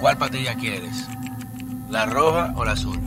[0.00, 1.06] ¿Cuál patilla quieres?
[1.90, 2.98] ¿La roja o la azul?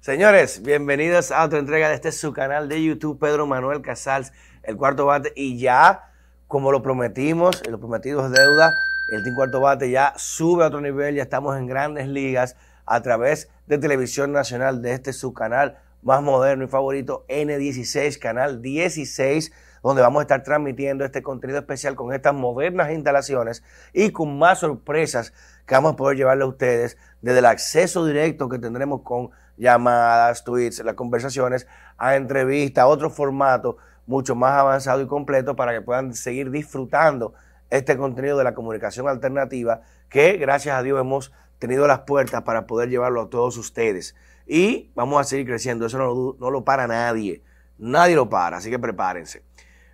[0.00, 4.32] Señores, bienvenidos a otra entrega de este su canal de YouTube, Pedro Manuel Casals,
[4.64, 5.32] el cuarto bate.
[5.34, 6.12] Y ya,
[6.46, 8.74] como lo prometimos, lo prometido es deuda,
[9.08, 12.54] el Team Cuarto Bate ya sube a otro nivel, ya estamos en grandes ligas
[12.84, 18.60] a través de Televisión Nacional, de este su canal más moderno y favorito, N16, canal
[18.60, 24.38] 16 donde vamos a estar transmitiendo este contenido especial con estas modernas instalaciones y con
[24.38, 25.32] más sorpresas
[25.66, 30.44] que vamos a poder llevarle a ustedes desde el acceso directo que tendremos con llamadas,
[30.44, 31.66] tweets, las conversaciones,
[31.98, 33.76] a entrevistas, otro formato
[34.06, 37.34] mucho más avanzado y completo para que puedan seguir disfrutando
[37.70, 42.66] este contenido de la comunicación alternativa que gracias a Dios hemos tenido las puertas para
[42.66, 44.14] poder llevarlo a todos ustedes.
[44.46, 47.42] Y vamos a seguir creciendo, eso no lo para nadie,
[47.78, 49.42] nadie lo para, así que prepárense.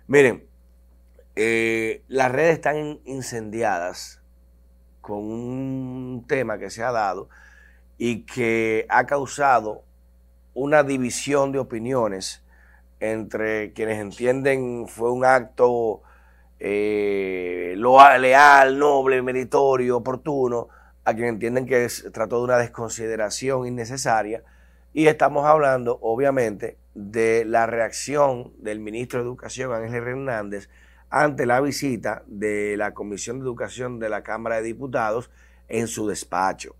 [0.09, 0.43] Miren,
[1.35, 4.19] eh, las redes están incendiadas
[5.01, 7.29] con un tema que se ha dado
[7.99, 9.83] y que ha causado
[10.55, 12.41] una división de opiniones
[12.99, 16.01] entre quienes entienden fue un acto
[16.59, 20.69] eh, leal, noble, meritorio, oportuno,
[21.05, 24.41] a quienes entienden que se trató de una desconsideración innecesaria.
[24.91, 30.69] Y estamos hablando, obviamente, de la reacción del ministro de Educación, Ángel Hernández,
[31.09, 35.31] ante la visita de la Comisión de Educación de la Cámara de Diputados
[35.69, 36.75] en su despacho.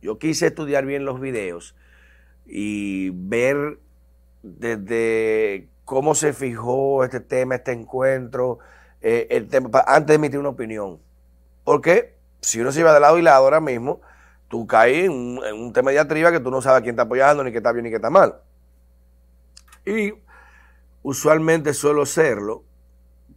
[0.00, 1.74] Yo quise estudiar bien los videos
[2.46, 3.78] y ver
[4.44, 8.60] desde cómo se fijó este tema, este encuentro,
[9.00, 11.00] eh, el tema, antes de emitir una opinión.
[11.64, 14.00] Porque si uno se iba de lado y lado ahora mismo,
[14.46, 17.50] tú caes en un, tema de atriba que tú no sabes quién está apoyando, ni
[17.50, 18.36] qué está bien, ni qué está mal.
[19.86, 20.12] Y
[21.02, 22.64] usualmente suelo serlo,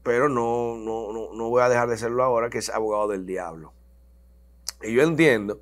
[0.03, 3.71] pero no, no, no voy a dejar de serlo ahora, que es abogado del diablo.
[4.81, 5.61] Y yo entiendo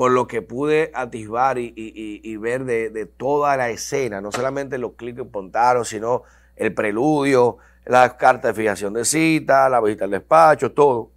[0.00, 5.18] por lo que pude atisbar y, ver de, toda la escena, no solamente los clics
[5.18, 6.22] que pontaron, sino
[6.56, 11.10] el preludio, las cartas de fijación de cita, la visita al despacho, todo.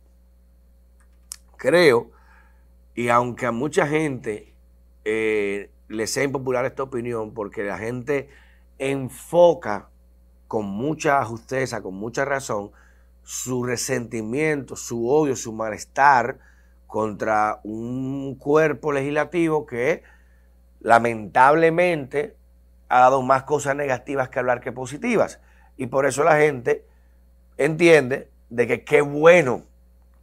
[1.56, 2.12] Creo,
[2.94, 4.54] y aunque a mucha gente
[5.06, 8.28] eh, le sea impopular esta opinión, porque la gente
[8.92, 9.90] enfoca
[10.48, 12.72] con mucha justeza, con mucha razón,
[13.24, 16.40] su resentimiento, su odio, su malestar,
[16.88, 20.04] contra un cuerpo legislativo que
[20.80, 22.36] lamentablemente
[22.88, 25.40] ha dado más cosas negativas que hablar que positivas.
[25.76, 26.86] Y por eso la gente
[27.58, 29.64] entiende de que qué bueno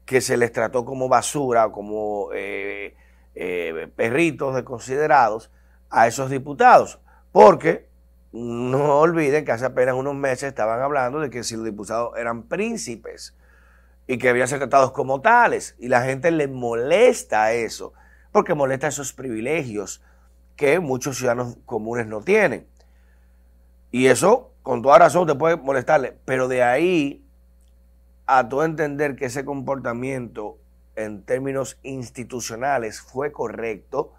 [0.04, 2.94] que se les trató como basura o como eh,
[3.34, 5.50] eh, perritos desconsiderados
[5.90, 7.00] a esos diputados.
[7.32, 7.89] Porque
[8.32, 12.44] no olviden que hace apenas unos meses estaban hablando de que si los diputados eran
[12.44, 13.36] príncipes
[14.06, 15.74] y que debían ser tratados como tales.
[15.78, 17.92] Y la gente le molesta eso,
[18.32, 20.02] porque molesta esos privilegios
[20.56, 22.66] que muchos ciudadanos comunes no tienen.
[23.90, 27.24] Y eso, con toda razón, te puede molestarle, pero de ahí
[28.26, 30.58] a todo entender que ese comportamiento
[30.94, 34.12] en términos institucionales fue correcto,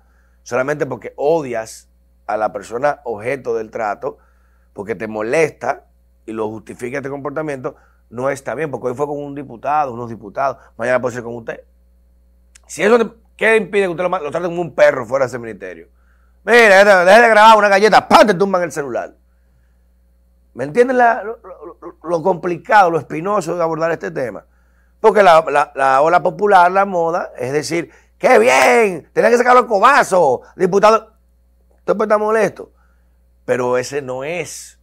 [0.43, 1.91] solamente porque odias
[2.26, 4.18] a la persona objeto del trato,
[4.74, 5.86] porque te molesta
[6.26, 7.76] y lo justifica este comportamiento,
[8.09, 11.36] no está bien, porque hoy fue con un diputado, unos diputados, mañana puede ser con
[11.36, 11.64] usted.
[12.68, 15.40] Si eso, ¿qué impide que usted lo, lo trate como un perro fuera de ese
[15.40, 15.88] ministerio?
[16.44, 18.26] Mira, deje de grabar una galleta, ¡pam!
[18.26, 19.14] te tumban el celular.
[20.53, 20.98] ¿Me entienden
[22.03, 24.46] lo, complicado, lo espinoso de abordar este tema?
[25.00, 29.09] Porque la, la, ola popular, la moda, es decir, ¡qué bien!
[29.14, 31.10] Tenía que sacar los cobazos, diputado.
[31.81, 32.72] Usted puede estar molesto.
[33.46, 34.80] Pero ese no es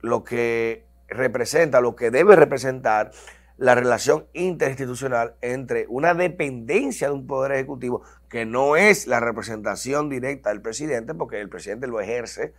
[0.00, 3.10] lo que representa, lo que debe representar
[3.56, 10.08] la relación interinstitucional entre una dependencia de un poder ejecutivo que no es la representación
[10.08, 12.54] directa del presidente, porque el presidente lo ejerce.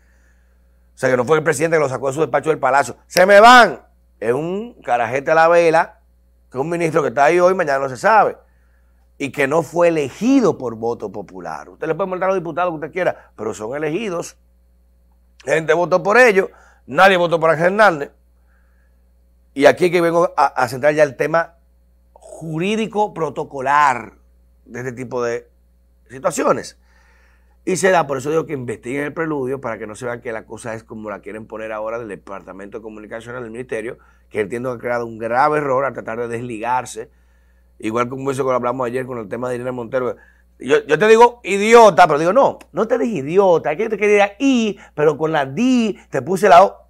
[0.94, 2.98] O sea, que no fue el presidente que lo sacó de su despacho del palacio.
[3.08, 3.84] Se me van.
[4.20, 6.02] Es un carajete a la vela,
[6.52, 8.36] que un ministro que está ahí hoy, mañana no se sabe.
[9.20, 11.70] Y que no fue elegido por voto popular.
[11.70, 14.38] Usted le puede mandar a los diputados que usted quiera, pero son elegidos.
[15.46, 16.50] Gente votó por ellos.
[16.88, 18.12] Nadie votó por Ángel Hernández.
[19.54, 21.56] Y aquí que vengo a, centrar ya el tema
[22.14, 24.14] jurídico protocolar
[24.66, 25.50] de este tipo de
[26.10, 26.80] situaciones.
[27.66, 30.22] Y se da, por eso digo que investiguen el preludio para que no se vean
[30.22, 33.98] que la cosa es como la quieren poner ahora del Departamento de Comunicación del Ministerio,
[34.30, 37.12] que entiendo que ha creado un grave error al tratar de desligarse.
[37.80, 40.16] Igual como eso que hablamos ayer con el tema de Irene Montero.
[40.60, 44.78] Yo, te digo idiota, pero digo, no, no te digas idiota, aquí te quería I,
[44.94, 46.90] pero con la D te puse la O.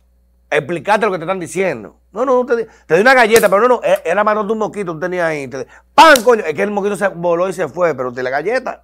[0.49, 1.97] Explicate lo que te están diciendo.
[2.11, 4.93] No, no, te, te di una galleta, pero no, no, e, era matando un mosquito,
[4.93, 5.47] tú tenías ahí.
[5.93, 6.43] ¡Pam, coño!
[6.43, 8.83] Es que el mosquito se voló y se fue, pero te la galleta.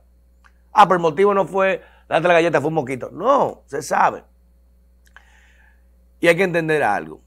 [0.71, 3.09] Ah, pero el motivo no fue darte la galleta, fue un mosquito.
[3.11, 4.23] No, se sabe.
[6.19, 7.21] Y hay que entender algo.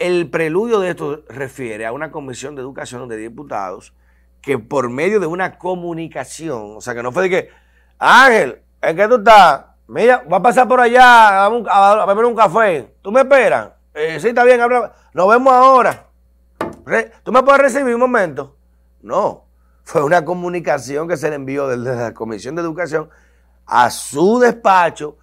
[0.00, 3.92] El preludio de esto refiere a una comisión de educación de diputados
[4.40, 7.50] que por medio de una comunicación, o sea, que no fue de que,
[7.98, 9.66] Ángel, ¿en qué tú estás?
[9.88, 12.94] Mira, va a pasar por allá a, beber un café.
[13.02, 13.72] ¿Tú me esperas?
[13.92, 14.90] Eh, sí, está bien, habla.
[15.12, 16.06] Nos vemos ahora.
[17.22, 18.56] ¿Tú me puedes recibir un momento?
[19.02, 19.44] No,
[19.82, 23.10] fue una comunicación que se le envió desde la Comisión de Educación
[23.66, 25.18] a su despacho,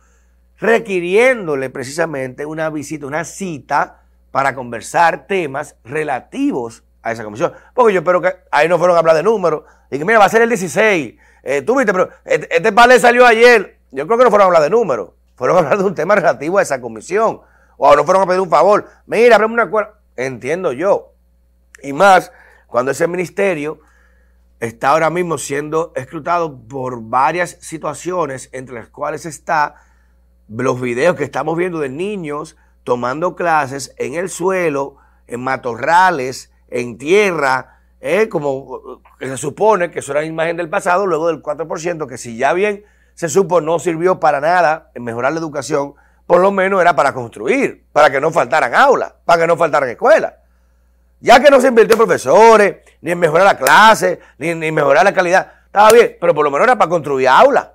[0.59, 4.03] requiriéndole precisamente una visita, una cita
[4.38, 7.54] para conversar temas relativos a esa comisión.
[7.74, 9.63] Porque yo espero que ahí no fueron a hablar de números.
[9.89, 11.16] Y que mira, va a ser el 16.
[11.42, 13.80] Eh, tú viste, pero este, este salió ayer.
[13.89, 15.10] Yo creo que no fueron a hablar de números.
[15.36, 17.42] Fueron a hablar de un tema relativo a esa comisión.
[17.78, 18.88] O no fueron a pedir un favor.
[19.07, 19.94] Mira, abreme una acuerdo.
[20.16, 21.13] Entiendo yo.
[21.81, 22.31] Y más,
[22.68, 23.80] cuando ese ministerio
[24.60, 29.78] está ahora mismo siendo escrutado por varias situaciones, entre las cuales está
[30.48, 32.56] los videos que estamos viendo de niños
[32.88, 34.95] tomando clases en el suelo,
[35.28, 41.06] en matorrales, en tierra, eh, como se supone que eso era la imagen del pasado,
[41.06, 45.34] luego del 4%, que si ya bien se supo no sirvió para nada en mejorar
[45.34, 45.95] la educación,
[46.25, 49.89] por lo menos era para construir, para que no faltaran aulas, para que no faltaran
[49.89, 50.36] escuelas.
[51.19, 55.04] Ya que no se invirtió en profesores, ni en mejorar la clase, ni en mejorar
[55.04, 57.68] la calidad, estaba bien, pero por lo menos era para construir aulas.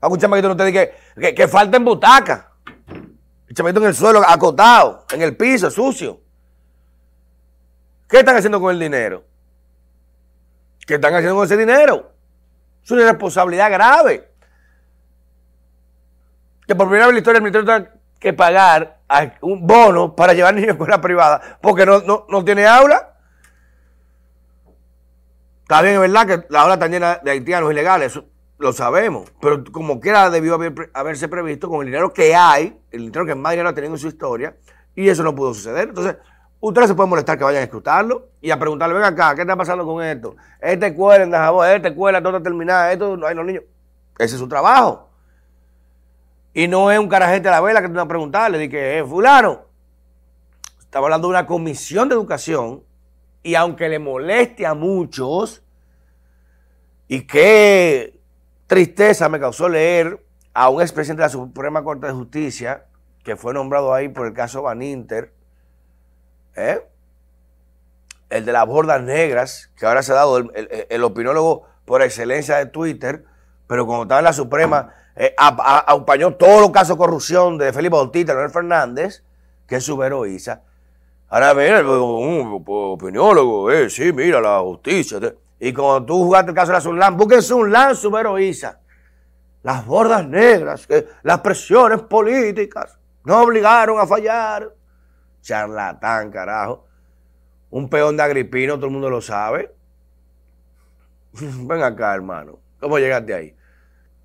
[0.00, 0.86] Que un no te diga
[1.16, 2.51] que, que, falten butacas.
[3.52, 6.22] El chamaquito en el suelo, acotado, en el piso, sucio.
[8.08, 9.26] ¿Qué están haciendo con el dinero?
[10.86, 12.14] ¿Qué están haciendo con ese dinero?
[12.82, 14.32] Es una responsabilidad grave.
[16.66, 19.00] Que por primera vez en la historia el ministerio tiene que pagar
[19.42, 23.18] un bono para llevar niños a escuela privada porque no, no, tiene aula.
[25.60, 28.18] Está bien, es verdad que la aula está llena de haitianos ilegales,
[28.62, 30.58] lo sabemos, pero como quiera debió
[30.94, 33.98] haberse previsto con el dinero que hay, el dinero que más dinero ha tenido en
[33.98, 34.56] su historia,
[34.94, 35.88] y eso no pudo suceder.
[35.88, 36.16] Entonces,
[36.60, 39.56] ustedes se pueden molestar que vayan a escrutarlo y a preguntarle, ven acá, ¿qué está
[39.56, 40.36] pasando con esto?
[40.60, 43.64] Esta escuela en Dajabón, esta escuela, todo está terminada, esto no hay los niños.
[44.16, 45.10] Ese es su trabajo.
[46.54, 48.98] Y no es un carajete a la vela que te van a preguntarle, de que,
[48.98, 49.62] eh, fulano,
[50.78, 52.84] estamos hablando de una comisión de educación
[53.42, 55.64] y aunque le moleste a muchos
[57.08, 58.21] y que
[58.72, 60.24] tristeza me causó leer
[60.54, 62.86] a un expresidente de la Suprema Corte de Justicia,
[63.22, 65.30] que fue nombrado ahí por el caso Van Inter,
[66.56, 66.80] ¿eh?
[68.30, 72.64] el de las bordas negras, que ahora se ha dado el, opinólogo por excelencia de
[72.64, 73.26] Twitter,
[73.66, 77.94] pero cuando estaba en la Suprema, eh, acompañó todos los casos de corrupción de Felipe
[77.94, 79.22] Bautista, Leonel Fernández,
[79.66, 80.62] que es su heroíza.
[81.28, 85.20] Ahora viene un opinólogo, eh, sí, mira la justicia.
[85.64, 88.80] Y cuando tú jugaste el caso de la Sunlan, busquen Sunlan, su Isa.
[89.62, 90.88] Las bordas negras,
[91.22, 94.74] las presiones políticas no obligaron a fallar.
[95.40, 96.88] Charlatán, carajo.
[97.70, 99.72] Un peón de Agripino, todo el mundo lo sabe.
[101.40, 102.58] Ven acá, hermano.
[102.80, 103.56] ¿Cómo llegaste ahí?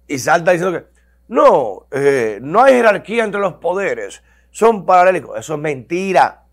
[0.08, 0.88] Y salta diciendo que
[1.28, 4.24] no, eh, no hay jerarquía entre los poderes.
[4.50, 5.38] Son paralelos.
[5.38, 6.46] Eso es mentira.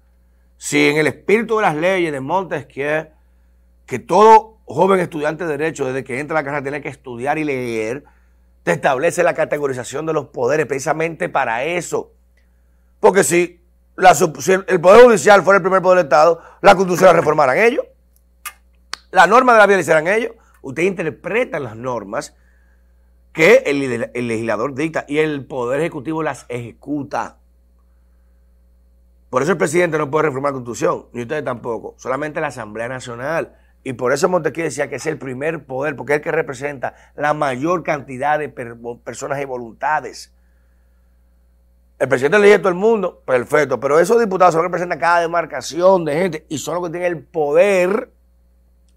[0.59, 3.07] Si en el espíritu de las leyes de Montesquieu,
[3.87, 7.38] que todo joven estudiante de Derecho, desde que entra a la carrera, tiene que estudiar
[7.38, 8.04] y leer,
[8.62, 12.12] te establece la categorización de los poderes precisamente para eso.
[13.00, 13.61] Porque si,
[14.66, 17.85] el Poder Judicial fuera el primer poder del Estado, la Constitución la reformaran ellos.
[19.11, 20.33] La norma de la vida la hicieran ellos.
[20.62, 22.35] Usted interpreta las normas
[23.33, 27.37] que el, el legislador dicta y el Poder Ejecutivo las ejecuta.
[29.28, 32.88] Por eso el presidente no puede reformar la Constitución, ni ustedes tampoco, solamente la Asamblea
[32.88, 33.56] Nacional.
[33.85, 36.95] Y por eso Montesquieu decía que es el primer poder, porque es el que representa
[37.14, 40.33] la mayor cantidad de personas y voluntades.
[41.99, 46.05] El presidente elige a todo el mundo, perfecto, pero esos diputados son representan cada demarcación
[46.07, 48.11] de gente y son los que tienen el poder,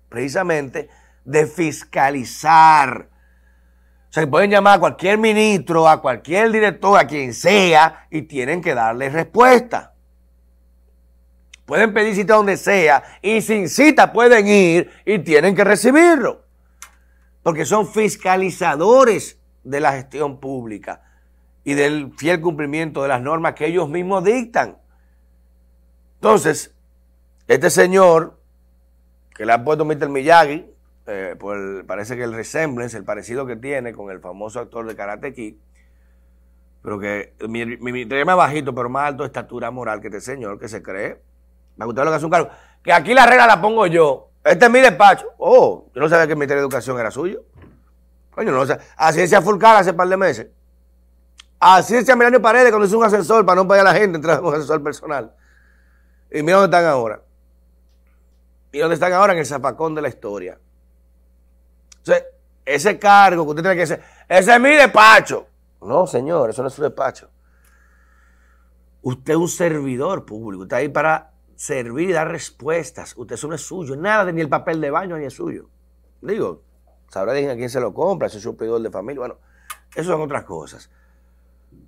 [0.08, 0.90] precisamente,
[1.26, 3.10] de fiscalizar.
[4.10, 8.62] O sea, pueden llamar a cualquier ministro, a cualquier director, a quien sea, y tienen
[8.62, 9.94] que darle respuesta.
[11.68, 16.46] Pueden pedir cita donde sea y sin cita pueden ir y tienen que recibirlo.
[17.44, 21.02] Porque son fiscalizadores de la gestión pública
[21.66, 24.78] y del fiel cumplimiento de las normas que ellos mismos dictan.
[26.16, 26.74] Entonces,
[27.50, 28.40] este señor,
[29.36, 30.08] que le ha puesto Mr.
[30.08, 30.66] Miyagi,
[31.06, 31.36] eh,
[31.86, 35.56] parece que el resemblance, el parecido que tiene con el famoso actor de Karate Kid,
[36.82, 40.58] pero que mi, mi, más bajito, pero más alto de estatura moral que este señor
[40.58, 41.28] que se cree.
[41.78, 42.50] Me gusta lo que hace un cargo.
[42.84, 44.32] Que aquí la regla la pongo yo.
[44.44, 45.28] Este es mi despacho.
[45.38, 47.44] Oh, yo no sabía que el Ministerio de Educación era suyo.
[48.32, 48.78] Coño, no sé.
[48.96, 50.48] Así decía Fulcar hace un par de meses.
[51.60, 54.40] Así decía Milenio Paredes cuando hizo un ascensor para no pagar a la gente entrar
[54.40, 55.34] en un ascensor personal.
[56.32, 57.22] Y mira dónde están ahora.
[58.72, 59.34] ¿Y dónde están ahora?
[59.34, 60.60] En el zapacón de la historia.
[61.98, 62.26] Entonces,
[62.64, 65.48] ese cargo que usted tiene que hacer, ese es mi despacho.
[65.82, 67.30] No, señor, eso no es su despacho.
[69.02, 73.14] Usted es un servidor público, usted está ahí para servir y dar respuestas.
[73.18, 75.70] Usted eso no es suyo, nada, ni el papel de baño ni es suyo.
[76.22, 76.62] Digo,
[77.10, 79.20] sabrá a quién se lo compra, si es un pedidor de familia.
[79.20, 79.38] Bueno,
[79.96, 80.90] eso son otras cosas.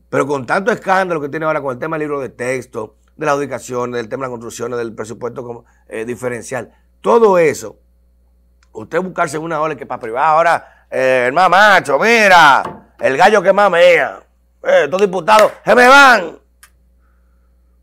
[0.09, 3.25] Pero con tanto escándalo que tiene ahora con el tema del libro de texto, de
[3.25, 7.77] la ubicación, del tema de la construcción, del presupuesto como, eh, diferencial, todo eso,
[8.71, 13.41] usted buscarse una ola que para privar ahora, eh, el más macho, mira, el gallo
[13.43, 14.19] que mamea,
[14.63, 16.39] eh, estos diputados, se me van.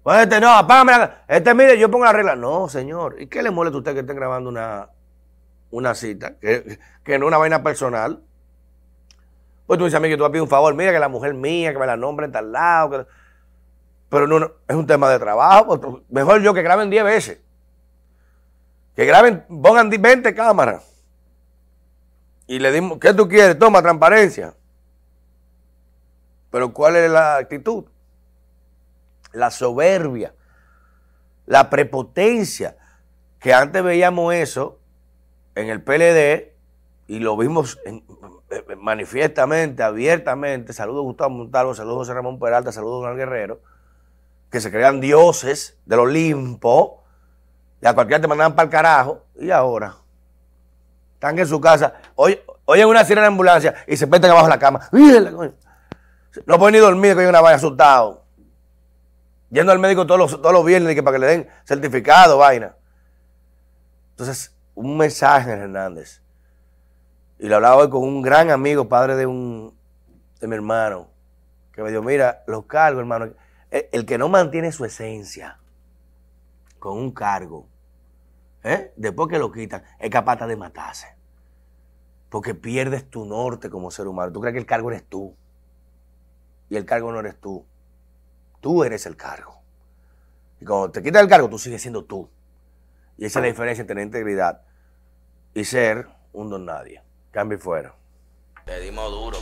[0.07, 0.93] Pues este no, apágame
[1.27, 2.37] Este mire, yo pongo la regla.
[2.37, 3.21] No, señor.
[3.21, 4.89] ¿Y qué le molesta a usted que estén grabando una,
[5.73, 6.39] una cita?
[6.39, 8.23] Que, que no es una vaina personal.
[9.67, 11.09] Pues tú dices a mí que tú vas a pedir un favor, mira que la
[11.09, 13.09] mujer mía, que me la nombre en tal lado.
[14.09, 15.81] Pero no, es un tema de trabajo.
[15.81, 17.41] Pues, mejor yo que graben 10 veces.
[18.95, 20.85] Que graben, pongan 20 cámaras.
[22.47, 23.59] Y le dimos, ¿qué tú quieres?
[23.59, 24.55] Toma, transparencia.
[26.53, 27.87] Pero ¿cuál es la actitud?
[29.33, 30.35] La soberbia,
[31.47, 32.77] la prepotencia,
[33.39, 34.79] que antes veíamos eso
[35.55, 36.53] en el PLD
[37.07, 38.03] y lo vimos eh,
[38.51, 43.61] eh, manifiestamente, abiertamente, saludos Gustavo Montalvo, saludos José Ramón Peralta, saludos a Don Guerrero,
[44.51, 47.05] que se crean dioses del Olimpo,
[47.81, 49.97] y a cualquiera te mandaban para el carajo, y ahora
[51.15, 54.51] están en su casa, oye, oyen una sirena de ambulancia y se meten abajo de
[54.51, 54.89] la cama.
[56.45, 58.26] No pueden ni dormir, que hay una vaya asustado.
[59.57, 62.77] Yendo al médico todos los, todos los viernes que para que le den certificado, vaina.
[64.11, 66.21] Entonces, un mensaje, Hernández
[67.39, 69.75] y lo hablaba hoy con un gran amigo, padre de un
[70.41, 71.09] de mi hermano,
[71.73, 73.33] que me dijo, mira, los cargos, hermano,
[73.71, 75.59] el, que no mantiene su esencia
[76.79, 77.67] con un cargo,
[78.63, 78.93] ¿eh?
[78.95, 81.17] después que lo quitan, es capaz de matarse.
[82.29, 84.33] Porque pierdes tu norte como ser humano.
[84.33, 85.35] Tú crees que el cargo eres tú.
[86.69, 87.65] Y el cargo no eres tú.
[88.61, 89.61] Tú eres el cargo.
[90.61, 92.29] Y cuando te quitas el cargo, tú sigues siendo tú.
[93.19, 94.63] Y esa es la diferencia entre tener integridad
[95.55, 97.03] y ser un don nadie.
[97.31, 97.95] Cambio fuera.
[98.67, 99.39] Le dimos duro.